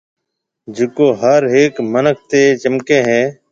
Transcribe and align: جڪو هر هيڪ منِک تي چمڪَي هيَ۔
جڪو 0.75 1.07
هر 1.21 1.41
هيڪ 1.53 1.73
منِک 1.93 2.17
تي 2.29 2.41
چمڪَي 2.61 2.99
هيَ۔ 3.07 3.21